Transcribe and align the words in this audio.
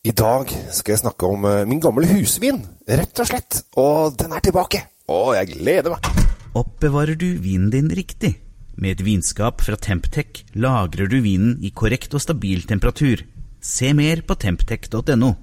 I 0.00 0.14
dag 0.16 0.48
skal 0.72 0.94
jeg 0.94 1.00
snakke 1.02 1.28
om 1.28 1.42
eh, 1.44 1.66
min 1.68 1.80
gamle 1.84 2.06
husvin, 2.08 2.62
rett 2.88 3.20
og 3.20 3.26
slett. 3.28 3.58
Og 3.76 4.14
den 4.16 4.32
er 4.32 4.40
tilbake. 4.40 4.78
Og 5.12 5.34
jeg 5.36 5.50
gleder 5.58 5.92
meg. 5.92 6.22
Oppbevarer 6.56 7.18
du 7.20 7.26
vinen 7.36 7.68
din 7.74 7.90
riktig? 7.92 8.38
Med 8.80 8.94
et 8.94 9.02
vinskap 9.04 9.60
fra 9.60 9.76
Temptec 9.76 10.40
lagrer 10.56 11.10
du 11.10 11.18
vinen 11.20 11.58
i 11.60 11.68
korrekt 11.76 12.16
og 12.16 12.24
stabil 12.24 12.64
temperatur. 12.64 13.26
Se 13.60 13.92
mer 13.92 14.24
på 14.24 14.38
temptec.no. 14.40 15.34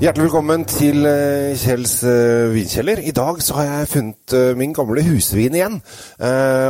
Hjertelig 0.00 0.30
velkommen 0.30 0.62
til 0.64 1.04
eh, 1.04 1.50
Kjells 1.60 1.98
eh, 2.08 2.46
vinkjeller. 2.54 3.02
I 3.04 3.12
dag 3.12 3.42
så 3.44 3.58
har 3.58 3.66
jeg 3.66 3.88
funnet 3.90 4.32
eh, 4.32 4.54
min 4.56 4.72
gamle 4.72 5.02
husvin 5.04 5.58
igjen. 5.58 5.76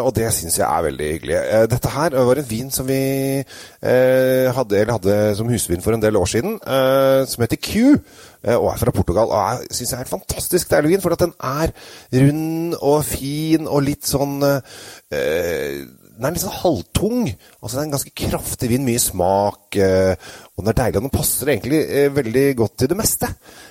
Og 0.03 0.09
det 0.17 0.33
syns 0.35 0.59
jeg 0.59 0.67
er 0.67 0.83
veldig 0.89 1.11
hyggelig. 1.13 1.37
Dette 1.71 1.93
her 1.95 2.17
var 2.27 2.41
en 2.41 2.49
vin 2.49 2.75
som 2.75 2.89
vi 2.89 2.99
hadde, 4.57 4.83
hadde 4.91 5.15
som 5.39 5.53
husvin 5.53 5.85
for 5.85 5.95
en 5.95 6.03
del 6.03 6.19
år 6.19 6.27
siden, 6.33 6.59
som 7.31 7.47
heter 7.47 7.63
Q. 7.63 8.03
Og 8.57 8.67
er 8.73 8.83
fra 8.83 8.97
Portugal. 8.99 9.31
Og 9.31 9.39
jeg 9.39 9.79
syns 9.79 9.93
jeg 9.93 10.01
er 10.01 10.09
en 10.09 10.15
fantastisk 10.17 10.75
deilig 10.75 10.97
vin, 10.97 11.05
for 11.07 11.15
den 11.15 11.37
er 11.39 11.71
rund 12.19 12.75
og 12.81 13.05
fin 13.07 13.71
og 13.71 13.87
litt 13.87 14.11
sånn 14.11 14.41
den 16.21 16.29
er 16.29 16.35
litt 16.37 16.43
sånn 16.45 16.59
halvtung. 16.61 17.21
Altså 17.63 17.71
Det 17.73 17.81
er 17.81 17.87
en 17.87 17.95
ganske 17.95 18.13
kraftig 18.21 18.69
vin, 18.69 18.85
mye 18.85 19.01
smak. 19.01 19.79
Eh, 19.81 20.13
og 20.53 20.65
den 20.67 20.73
er 20.75 20.79
deilig, 20.83 21.01
og 21.01 21.07
den 21.07 21.15
passer 21.15 21.49
egentlig 21.55 21.81
eh, 21.87 22.11
veldig 22.13 22.45
godt 22.59 22.75
til 22.83 22.91
det 22.93 22.99
meste. 22.99 23.31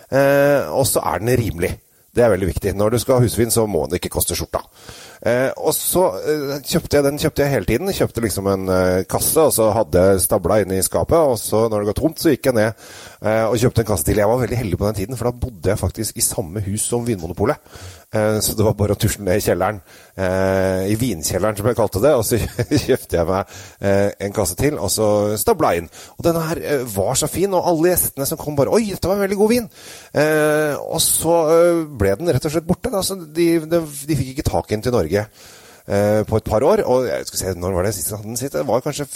Eh, 0.10 0.66
og 0.74 0.88
så 0.90 1.04
er 1.06 1.22
den 1.22 1.36
rimelig. 1.38 1.76
Det 2.16 2.24
er 2.26 2.32
veldig 2.34 2.50
viktig. 2.50 2.74
Når 2.78 2.96
du 2.96 3.00
skal 3.02 3.20
ha 3.20 3.24
husvin, 3.24 3.52
så 3.54 3.68
må 3.70 3.86
det 3.88 4.00
ikke 4.00 4.14
koste 4.18 4.38
skjorta. 4.38 4.64
Eh, 5.20 5.50
og 5.60 5.74
så 5.76 6.06
eh, 6.32 6.54
kjøpte 6.64 6.96
jeg 6.96 7.06
den 7.06 7.20
kjøpte 7.20 7.44
jeg 7.44 7.54
hele 7.54 7.68
tiden. 7.68 7.92
Kjøpte 7.94 8.24
liksom 8.24 8.48
en 8.50 8.72
eh, 8.72 9.04
kasse, 9.10 9.44
og 9.44 9.54
så 9.56 9.70
hadde 9.76 10.04
jeg 10.06 10.24
stabla 10.24 10.62
inne 10.64 10.80
i 10.80 10.86
skapet. 10.86 11.18
Og 11.20 11.38
så 11.42 11.66
når 11.68 11.84
det 11.84 11.92
ga 11.92 11.98
tomt, 12.00 12.22
så 12.22 12.34
gikk 12.34 12.50
jeg 12.50 12.58
ned 12.58 12.70
eh, 12.72 13.46
og 13.46 13.58
kjøpte 13.60 13.84
en 13.84 13.90
kasse 13.92 14.08
til. 14.08 14.22
Jeg 14.22 14.32
var 14.32 14.42
veldig 14.44 14.60
heldig 14.62 14.80
på 14.80 14.88
den 14.88 15.00
tiden, 15.02 15.20
for 15.20 15.30
da 15.30 15.42
bodde 15.46 15.74
jeg 15.74 15.82
faktisk 15.82 16.20
i 16.20 16.26
samme 16.26 16.64
hus 16.66 16.88
som 16.90 17.04
Vinmonopolet. 17.08 17.60
Eh, 18.16 18.40
så 18.42 18.56
det 18.58 18.66
var 18.66 18.78
bare 18.80 18.96
å 18.96 19.00
tusle 19.00 19.28
ned 19.28 19.42
i 19.42 19.44
kjelleren, 19.44 19.82
eh, 20.18 20.88
i 20.94 20.96
vinkjelleren 20.98 21.60
som 21.60 21.68
jeg 21.70 21.78
kalte 21.78 22.04
det, 22.04 22.16
og 22.18 22.26
så 22.26 22.40
kjøpte 22.88 23.20
jeg 23.20 23.30
meg 23.30 23.58
en 24.26 24.34
kasse 24.36 24.56
til, 24.60 24.80
og 24.80 24.90
så 24.92 25.10
stabla 25.40 25.76
inn. 25.78 25.92
Og 26.18 26.26
denne 26.26 26.42
her 26.48 26.64
var 26.90 27.20
så 27.20 27.30
fin, 27.30 27.54
og 27.54 27.68
alle 27.70 27.92
gjestene 27.92 28.28
som 28.28 28.40
kom 28.40 28.58
bare 28.58 28.74
Oi, 28.74 28.88
dette 28.94 29.08
var 29.10 29.20
en 29.20 29.26
veldig 29.26 29.38
god 29.40 29.52
vin! 29.52 29.68
Og 30.80 31.00
så 31.04 31.36
ble 32.00 32.16
den 32.20 32.32
rett 32.32 32.46
og 32.48 32.54
slett 32.54 32.68
borte. 32.68 32.92
Altså, 32.92 33.18
de, 33.20 33.48
de, 33.70 33.82
de 33.82 34.20
fikk 34.20 34.34
ikke 34.34 34.48
tak 34.50 34.70
i 34.70 34.78
den 34.78 34.86
til 34.86 34.96
Norge 34.96 35.26
eh, 35.26 36.22
på 36.28 36.40
et 36.40 36.48
par 36.48 36.66
år. 36.66 36.84
Og 36.88 37.08
jeg 37.10 37.30
skal 37.30 37.44
se, 37.44 37.54
når 37.60 37.78
var 37.78 37.88
det 37.88 37.94
sist 37.98 38.12
vi 38.12 38.18
hadde 38.18 38.32
den 38.32 38.42
sist? 38.42 38.58
Det 38.58 38.66
var 38.68 38.86
kanskje 38.86 39.10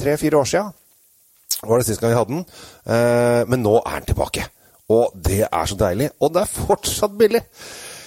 tre-fire 0.00 0.40
år 0.40 0.50
sia. 0.50 0.66
var 1.62 1.80
det 1.80 1.88
sist 1.88 2.02
gang 2.02 2.14
vi 2.14 2.20
hadde 2.20 2.36
den. 2.36 2.44
Eh, 2.84 3.40
men 3.50 3.64
nå 3.64 3.78
er 3.80 4.00
den 4.00 4.12
tilbake. 4.12 4.46
Og 4.92 5.16
det 5.16 5.44
er 5.46 5.66
så 5.68 5.78
deilig. 5.80 6.12
Og 6.20 6.32
det 6.34 6.44
er 6.44 6.56
fortsatt 6.60 7.18
billig! 7.18 7.44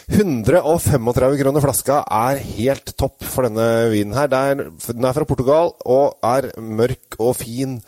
135 0.07 1.33
kroner 1.41 1.59
flaska 1.59 1.97
er 2.15 2.37
helt 2.39 2.93
topp 2.95 3.25
for 3.27 3.43
denne 3.43 3.89
vinen 3.91 4.15
her. 4.15 4.31
Er, 4.31 4.69
den 4.71 5.07
er 5.07 5.15
fra 5.17 5.27
Portugal 5.27 5.73
og 5.83 6.15
er 6.23 6.53
mørk 6.63 7.17
og 7.19 7.35
fin. 7.41 7.81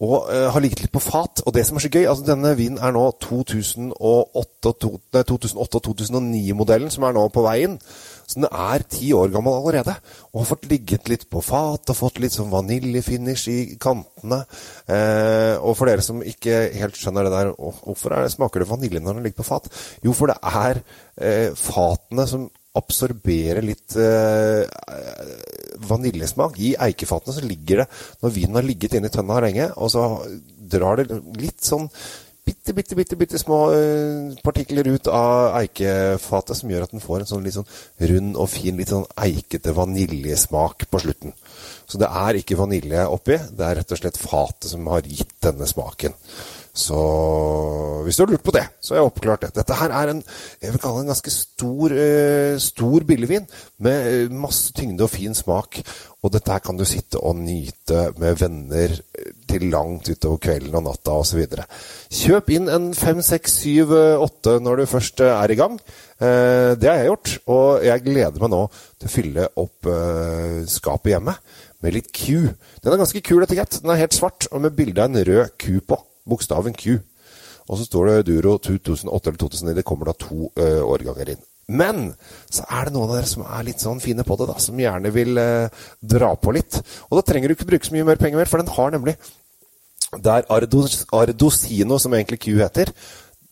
Og 0.00 0.30
uh, 0.30 0.48
har 0.54 0.62
ligget 0.64 0.80
litt 0.84 0.94
på 0.94 1.02
fat. 1.04 1.42
Og 1.44 1.52
det 1.54 1.66
som 1.68 1.76
er 1.76 1.84
så 1.84 1.92
gøy, 1.92 2.06
altså 2.08 2.24
denne 2.24 2.54
vinen 2.56 2.80
er 2.80 2.94
nå 2.96 3.02
2008 3.20 3.92
og 4.00 5.76
2009-modellen, 5.76 6.92
som 6.92 7.04
er 7.04 7.16
nå 7.16 7.26
på 7.34 7.44
veien. 7.44 7.76
Så 8.30 8.38
den 8.38 8.46
er 8.46 8.84
ti 8.86 9.10
år 9.16 9.32
gammel 9.34 9.56
allerede. 9.58 9.96
Og 10.30 10.44
har 10.44 10.50
fått 10.52 10.68
ligget 10.70 11.08
litt 11.10 11.26
på 11.32 11.42
fat 11.42 11.90
og 11.90 11.98
fått 11.98 12.20
litt 12.22 12.36
sånn 12.36 12.52
vaniljefinish 12.52 13.48
i 13.50 13.58
kantene. 13.82 14.44
Eh, 14.86 15.56
og 15.58 15.74
for 15.74 15.90
dere 15.90 16.04
som 16.06 16.22
ikke 16.22 16.62
helt 16.78 16.98
skjønner 16.98 17.26
det 17.26 17.34
der, 17.34 17.50
hvorfor 17.58 18.14
det, 18.14 18.30
smaker 18.36 18.62
det 18.62 18.70
vanilje 18.70 19.02
når 19.02 19.18
den 19.18 19.26
ligger 19.26 19.42
på 19.42 19.48
fat? 19.50 19.66
Jo, 20.06 20.14
for 20.14 20.30
det 20.30 20.38
er 20.46 20.80
eh, 21.18 21.50
fatene 21.58 22.28
som 22.30 22.46
absorberer 22.78 23.64
litt 23.66 23.96
eh, 23.98 24.62
vaniljesmak. 25.90 26.58
I 26.62 26.74
eikefatene 26.88 27.36
så 27.36 27.44
ligger 27.44 27.82
det, 27.82 27.90
når 28.22 28.34
vinen 28.36 28.58
har 28.60 28.66
ligget 28.66 28.98
inni 28.98 29.10
tønna 29.12 29.40
lenge, 29.42 29.70
og 29.76 29.92
så 29.92 30.06
drar 30.70 31.00
det 31.00 31.20
litt 31.40 31.64
sånn 31.66 31.88
bitte, 32.46 32.74
bitte, 32.74 32.96
bitte, 32.98 33.16
bitte 33.16 33.38
små 33.38 33.58
eh, 33.74 34.36
partikler 34.44 34.88
ut 34.94 35.10
av 35.12 35.56
eikefatet 35.60 36.58
som 36.58 36.70
gjør 36.70 36.86
at 36.86 36.94
den 36.94 37.02
får 37.02 37.22
en 37.22 37.30
sånn 37.30 37.44
litt 37.46 37.56
sånn 37.58 37.68
rund 38.10 38.38
og 38.40 38.50
fin, 38.52 38.78
litt 38.78 38.92
sånn 38.92 39.06
eikete 39.20 39.74
vaniljesmak 39.76 40.86
på 40.90 41.02
slutten. 41.04 41.34
Så 41.90 42.00
det 42.00 42.10
er 42.22 42.40
ikke 42.40 42.58
vanilje 42.60 43.06
oppi, 43.10 43.38
det 43.50 43.66
er 43.66 43.80
rett 43.80 43.94
og 43.94 44.02
slett 44.02 44.20
fatet 44.20 44.70
som 44.72 44.88
har 44.90 45.06
gitt 45.06 45.36
denne 45.42 45.68
smaken. 45.68 46.16
Så 46.70 46.98
hvis 48.04 48.16
du 48.16 48.24
har 48.24 48.30
lurt 48.32 48.44
på 48.46 48.54
det, 48.54 48.66
så 48.80 48.94
har 48.94 49.00
jeg 49.00 49.10
oppklart 49.10 49.46
det. 49.46 49.54
Dette 49.58 49.78
her 49.80 49.94
er 49.94 50.12
en 50.12 50.22
jeg 50.60 50.74
vil 50.74 50.82
kalle 50.82 51.02
en 51.02 51.10
ganske 51.10 51.32
stor, 51.34 51.94
uh, 51.94 52.54
stor 52.62 53.06
billigvin 53.08 53.48
med 53.82 54.30
masse 54.34 54.74
tyngde 54.76 55.06
og 55.06 55.12
fin 55.12 55.34
smak. 55.36 55.80
Og 56.20 56.32
dette 56.34 56.52
her 56.52 56.62
kan 56.62 56.76
du 56.76 56.84
sitte 56.84 57.20
og 57.20 57.38
nyte 57.40 58.10
med 58.20 58.36
venner 58.40 58.92
til 59.48 59.64
langt 59.72 60.10
utover 60.10 60.40
kvelden 60.44 60.76
og 60.76 60.84
natta 60.84 61.14
osv. 61.22 61.40
Kjøp 62.12 62.52
inn 62.54 62.68
en 62.72 62.90
fem, 62.96 63.22
seks, 63.24 63.56
syv, 63.62 63.94
åtte 64.20 64.58
når 64.60 64.82
du 64.82 64.90
først 64.90 65.24
er 65.24 65.54
i 65.54 65.56
gang. 65.58 65.78
Eh, 66.20 66.76
det 66.76 66.90
har 66.90 67.00
jeg 67.00 67.08
gjort, 67.08 67.32
og 67.48 67.86
jeg 67.88 68.04
gleder 68.04 68.44
meg 68.44 68.52
nå 68.52 68.62
til 69.00 69.08
å 69.08 69.14
fylle 69.14 69.48
opp 69.64 69.88
eh, 69.88 70.60
skapet 70.68 71.14
hjemme 71.14 71.36
med 71.80 71.96
litt 71.96 72.12
Q. 72.12 72.50
Den 72.84 72.92
er 72.92 73.00
ganske 73.00 73.24
kul 73.24 73.46
etikett. 73.46 73.80
Den 73.80 73.94
er 73.94 74.02
helt 74.04 74.16
svart 74.16 74.50
og 74.52 74.60
med 74.66 74.76
bilde 74.76 75.00
av 75.00 75.08
en 75.08 75.24
rød 75.24 75.56
ku 75.60 75.80
på. 75.80 76.02
Bokstaven 76.28 76.76
Q. 76.76 76.98
Og 77.70 77.78
så 77.78 77.86
står 77.86 78.08
det 78.08 78.32
Duro 78.32 78.56
2008 78.58 79.30
eller 79.30 79.40
2009. 79.44 79.76
Det 79.78 79.86
kommer 79.86 80.10
da 80.10 80.16
to 80.18 80.50
uh, 80.58 80.82
årganger 80.90 81.34
inn. 81.34 81.44
Men 81.70 82.08
så 82.50 82.64
er 82.66 82.88
det 82.88 82.96
noen 82.96 83.12
av 83.12 83.20
dere 83.20 83.30
som 83.30 83.44
er 83.46 83.66
litt 83.68 83.82
sånn 83.82 84.02
fine 84.02 84.24
på 84.26 84.36
det, 84.40 84.48
da, 84.50 84.56
som 84.58 84.80
gjerne 84.80 85.12
vil 85.14 85.38
uh, 85.38 85.86
dra 86.02 86.32
på 86.34 86.54
litt. 86.56 86.80
Og 87.08 87.20
da 87.20 87.24
trenger 87.26 87.50
du 87.50 87.54
ikke 87.54 87.68
bruke 87.70 87.86
så 87.86 87.94
mye 87.94 88.08
mer 88.08 88.18
penger 88.18 88.42
mer, 88.42 88.50
for 88.50 88.62
den 88.62 88.74
har 88.74 88.94
nemlig 88.96 89.16
Det 90.10 90.32
er 90.34 90.48
Ardos, 90.50 91.04
Ardosino, 91.14 92.00
som 92.02 92.14
egentlig 92.18 92.40
Q 92.42 92.58
heter. 92.58 92.90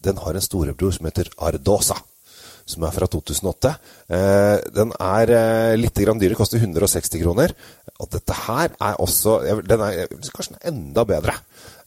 Den 0.03 0.19
har 0.19 0.35
en 0.35 0.43
storebror 0.43 0.97
som 0.97 1.07
heter 1.07 1.31
Ardosa. 1.39 2.01
Som 2.69 2.83
er 2.85 2.93
fra 2.93 3.07
2008. 3.09 3.71
Eh, 4.13 4.59
den 4.77 4.91
er 5.01 5.31
litt 5.79 5.97
grann 6.03 6.19
dyre, 6.21 6.37
koster 6.37 6.61
160 6.61 7.23
kroner. 7.23 7.55
Og 7.97 8.11
dette 8.13 8.35
her 8.43 8.75
er 8.75 8.99
også 9.01 9.39
Den 9.65 9.85
er 9.87 10.11
kanskje 10.35 10.59
enda 10.69 11.07
bedre. 11.09 11.39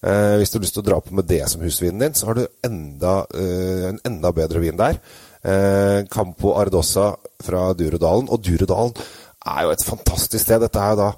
Eh, 0.02 0.36
hvis 0.42 0.50
du 0.50 0.58
har 0.58 0.64
lyst 0.66 0.74
til 0.78 0.82
å 0.82 0.88
dra 0.88 1.00
på 1.04 1.14
med 1.14 1.28
det 1.30 1.44
som 1.50 1.62
husvinen 1.62 2.02
din, 2.02 2.16
så 2.18 2.30
har 2.30 2.40
du 2.40 2.48
enda, 2.66 3.26
eh, 3.38 3.90
en 3.92 4.00
enda 4.08 4.32
bedre 4.34 4.64
vin 4.64 4.80
der 4.80 4.98
eh, 5.46 6.02
Campo 6.10 6.56
Ardosa 6.58 7.12
fra 7.42 7.74
Durodalen. 7.78 8.30
Og 8.30 8.42
Durodalen 8.42 8.96
er 9.46 9.64
jo 9.66 9.74
et 9.74 9.86
fantastisk 9.86 10.44
sted. 10.44 10.62
Dette 10.62 10.82
er 10.82 10.96
jo 10.96 11.02
da 11.04 11.12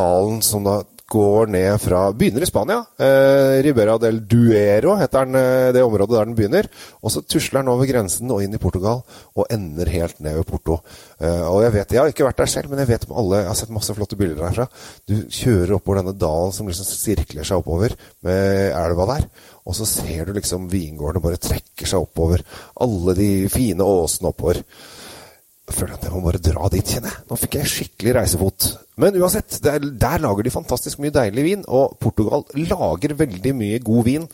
dalen 0.00 0.42
som 0.44 0.64
da 0.64 0.82
går 1.08 1.48
ned 1.48 1.78
fra 1.80 2.00
Begynner 2.12 2.44
i 2.44 2.48
Spania. 2.48 2.82
Eh, 3.00 3.62
Ribera 3.64 3.96
del 3.98 4.20
Duero 4.28 4.94
heter 5.00 5.24
den, 5.24 5.34
eh, 5.34 5.72
det 5.72 5.82
området 5.82 6.16
der 6.16 6.24
den 6.26 6.34
begynner. 6.36 6.68
Og 7.02 7.10
så 7.10 7.22
tusler 7.24 7.62
den 7.62 7.72
over 7.72 7.86
grensen 7.86 8.30
og 8.30 8.42
inn 8.42 8.54
i 8.54 8.60
Portugal, 8.60 9.02
og 9.34 9.46
ender 9.50 9.88
helt 9.88 10.20
ned 10.20 10.36
ved 10.36 10.46
Porto. 10.46 10.80
Eh, 11.20 11.48
og 11.48 11.62
jeg 11.62 11.72
vet, 11.72 11.92
jeg 11.92 12.00
har 12.00 12.12
ikke 12.12 12.28
vært 12.28 12.36
der 12.36 12.46
selv, 12.46 12.68
men 12.68 12.78
jeg 12.78 12.88
vet 12.88 13.08
om 13.08 13.16
alle, 13.16 13.40
jeg 13.40 13.48
har 13.48 13.54
sett 13.54 13.70
masse 13.70 13.94
flotte 13.94 14.16
bilder 14.16 14.44
derfra. 14.44 14.68
Du 15.08 15.16
kjører 15.24 15.76
oppover 15.78 16.02
denne 16.02 16.18
dalen 16.18 16.52
som 16.52 16.68
liksom 16.68 16.84
sirkler 16.84 17.44
seg 17.44 17.56
oppover 17.56 17.96
med 18.22 18.72
elva 18.76 19.06
der. 19.14 19.24
Og 19.64 19.74
så 19.74 19.86
ser 19.86 20.26
du 20.26 20.32
liksom 20.36 20.68
vingårdene 20.68 21.24
bare 21.24 21.40
trekker 21.40 21.86
seg 21.88 22.04
oppover. 22.04 22.44
Alle 22.80 23.14
de 23.14 23.48
fine 23.48 23.80
åsene 23.80 24.28
oppover. 24.28 24.62
Jeg 25.68 25.76
føler 25.76 25.98
at 25.98 26.04
jeg 26.06 26.14
må 26.14 26.22
bare 26.24 26.40
dra 26.40 26.68
dit, 26.72 26.92
kjenner 26.94 27.12
jeg. 27.12 27.24
Nå 27.28 27.36
fikk 27.36 27.58
jeg 27.58 27.72
skikkelig 27.72 28.14
reisefot. 28.16 28.68
Men 29.00 29.18
uansett, 29.20 29.58
der, 29.64 29.82
der 30.00 30.22
lager 30.24 30.46
de 30.46 30.54
fantastisk 30.54 31.02
mye 31.02 31.12
deilig 31.14 31.44
vin. 31.44 31.66
Og 31.68 31.98
Portugal 32.00 32.46
lager 32.56 33.18
veldig 33.18 33.52
mye 33.58 33.82
god 33.84 34.08
vin. 34.08 34.24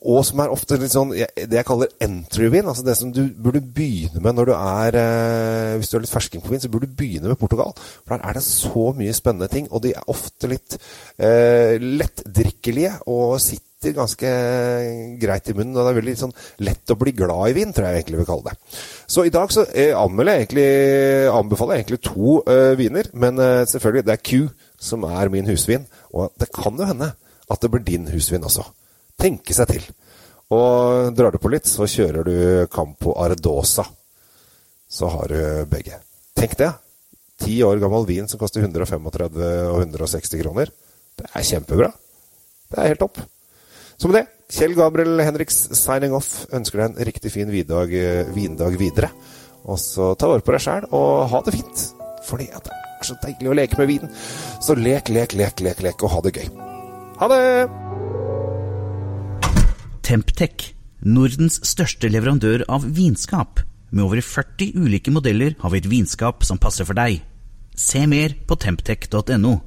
Og 0.00 0.22
som 0.24 0.40
er 0.40 0.52
ofte 0.52 0.78
litt 0.80 0.94
sånn 0.94 1.12
det 1.12 1.58
jeg 1.58 1.66
kaller 1.68 1.92
entry-vin. 2.06 2.68
Altså 2.72 2.86
det 2.86 2.96
som 2.96 3.12
du 3.12 3.22
burde 3.36 3.60
begynne 3.60 4.22
med 4.24 4.38
når 4.38 4.48
du 4.48 4.54
er 4.56 4.98
eh, 5.00 5.76
Hvis 5.80 5.92
du 5.92 5.98
er 5.98 6.04
litt 6.06 6.12
fersking 6.14 6.44
på 6.44 6.54
vin, 6.54 6.62
så 6.62 6.70
burde 6.72 6.88
du 6.88 6.96
begynne 6.96 7.28
med 7.28 7.40
Portugal. 7.40 7.74
For 7.76 8.16
der 8.16 8.24
er 8.24 8.38
det 8.38 8.44
så 8.46 8.90
mye 8.96 9.16
spennende 9.16 9.50
ting. 9.52 9.68
Og 9.68 9.84
de 9.84 9.92
er 9.92 10.08
ofte 10.08 10.48
litt 10.50 10.78
eh, 11.20 11.76
lettdrikkelige 11.76 12.96
og 13.12 13.36
sitter 13.44 13.69
sitter 13.80 13.96
ganske 13.96 14.30
greit 15.20 15.48
i 15.48 15.54
munnen. 15.56 15.76
Og 15.76 15.86
det 15.86 15.90
er 15.90 15.98
veldig 16.00 16.14
sånn 16.20 16.34
lett 16.66 16.92
å 16.92 16.98
bli 17.00 17.14
glad 17.16 17.48
i 17.48 17.54
vin, 17.56 17.70
tror 17.72 17.88
jeg 17.88 18.02
egentlig 18.02 18.18
vil 18.20 18.28
kalle 18.28 18.50
det. 18.50 18.80
Så 19.08 19.24
i 19.24 19.32
dag 19.32 19.52
så 19.54 19.64
eh, 19.72 19.94
jeg 19.94 20.34
egentlig, 20.34 20.66
anbefaler 21.32 21.78
jeg 21.78 21.84
egentlig 21.86 22.00
to 22.04 22.34
uh, 22.44 22.74
viner. 22.76 23.08
Men 23.14 23.40
uh, 23.40 23.64
selvfølgelig, 23.64 24.04
det 24.04 24.16
er 24.16 24.20
Q 24.20 24.50
som 24.80 25.08
er 25.08 25.32
min 25.32 25.48
husvin. 25.48 25.88
Og 26.12 26.28
det 26.36 26.50
kan 26.52 26.76
jo 26.76 26.90
hende 26.90 27.08
at 27.50 27.64
det 27.64 27.72
blir 27.72 27.86
din 27.86 28.04
husvin 28.12 28.44
også. 28.44 28.66
Tenke 29.20 29.56
seg 29.56 29.72
til. 29.72 29.88
Og 30.52 31.16
drar 31.16 31.32
du 31.32 31.40
på 31.40 31.52
litt, 31.52 31.68
så 31.70 31.88
kjører 31.88 32.28
du 32.28 32.36
Campo 32.72 33.16
Ardosa. 33.16 33.86
Så 34.90 35.08
har 35.08 35.32
du 35.32 35.40
begge. 35.72 36.02
Tenk 36.36 36.58
det! 36.60 36.72
Ti 37.40 37.62
år 37.64 37.80
gammel 37.80 38.04
vin 38.04 38.28
som 38.28 38.36
koster 38.36 38.60
135 38.60 39.40
og 39.72 39.82
160 39.86 40.40
kroner. 40.42 40.68
Det 41.16 41.30
er 41.32 41.52
kjempebra. 41.54 41.94
Det 42.68 42.76
er 42.76 42.92
helt 42.92 43.08
topp. 43.08 43.22
Så 44.00 44.08
med 44.08 44.16
det, 44.16 44.26
Kjell 44.48 44.72
Gabriel 44.78 45.20
Henriks 45.20 45.58
signing 45.76 46.14
off. 46.16 46.46
Ønsker 46.56 46.80
deg 46.80 46.94
en 46.94 47.06
riktig 47.10 47.32
fin 47.34 47.50
vindag, 47.52 47.92
vindag 48.32 48.78
videre. 48.80 49.10
Og 49.68 49.76
så 49.76 50.14
ta 50.16 50.30
vare 50.30 50.44
på 50.44 50.54
deg 50.56 50.64
sjæl, 50.64 50.86
og 50.96 51.28
ha 51.28 51.42
det 51.44 51.54
fint. 51.58 51.82
Fordi 52.24 52.48
det 52.48 52.72
er 52.72 53.04
så 53.04 53.18
deilig 53.20 53.52
å 53.52 53.56
leke 53.58 53.76
med 53.80 53.90
vinen. 53.92 54.16
Så 54.64 54.76
lek, 54.78 55.12
lek, 55.12 55.36
lek, 55.36 55.60
lek, 55.60 55.84
lek, 55.84 56.04
og 56.06 56.14
ha 56.14 56.24
det 56.24 56.32
gøy. 56.38 56.48
Ha 57.20 57.28
det! 57.28 57.44
Temptec, 60.08 60.70
Nordens 61.04 61.60
største 61.68 62.08
leverandør 62.08 62.64
av 62.72 62.88
vinskap. 62.96 63.60
Med 63.92 64.06
over 64.06 64.24
40 64.24 64.80
ulike 64.80 65.12
modeller 65.12 65.58
har 65.60 65.74
vi 65.74 65.84
et 65.84 65.92
vinskap 65.92 66.46
som 66.48 66.60
passer 66.62 66.88
for 66.88 66.96
deg. 66.96 67.20
Se 67.76 68.06
mer 68.08 68.32
på 68.48 68.56
temptec.no. 68.64 69.58